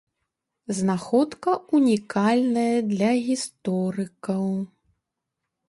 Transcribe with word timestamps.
Знаходка 0.77 1.51
ўнікальная 1.81 2.77
для 2.95 3.11
гісторыкаў. 3.29 4.43